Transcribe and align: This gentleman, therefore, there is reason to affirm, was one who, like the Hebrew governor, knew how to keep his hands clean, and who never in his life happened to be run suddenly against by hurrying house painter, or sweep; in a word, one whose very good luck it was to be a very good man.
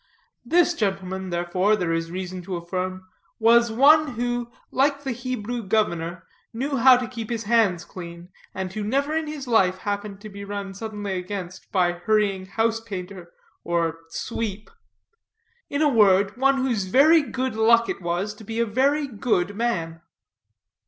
This 0.43 0.73
gentleman, 0.73 1.29
therefore, 1.29 1.75
there 1.75 1.93
is 1.93 2.09
reason 2.09 2.41
to 2.45 2.55
affirm, 2.55 3.07
was 3.37 3.71
one 3.71 4.13
who, 4.13 4.51
like 4.71 5.03
the 5.03 5.11
Hebrew 5.11 5.61
governor, 5.61 6.23
knew 6.51 6.77
how 6.77 6.97
to 6.97 7.07
keep 7.07 7.29
his 7.29 7.43
hands 7.43 7.85
clean, 7.85 8.29
and 8.51 8.73
who 8.73 8.83
never 8.83 9.15
in 9.15 9.27
his 9.27 9.47
life 9.47 9.77
happened 9.77 10.19
to 10.21 10.29
be 10.29 10.43
run 10.43 10.73
suddenly 10.73 11.13
against 11.19 11.71
by 11.71 11.91
hurrying 11.91 12.47
house 12.47 12.79
painter, 12.79 13.31
or 13.63 13.99
sweep; 14.09 14.71
in 15.69 15.83
a 15.83 15.87
word, 15.87 16.35
one 16.35 16.57
whose 16.57 16.85
very 16.85 17.21
good 17.21 17.55
luck 17.55 17.87
it 17.87 18.01
was 18.01 18.33
to 18.33 18.43
be 18.43 18.59
a 18.59 18.65
very 18.65 19.05
good 19.07 19.55
man. 19.55 20.01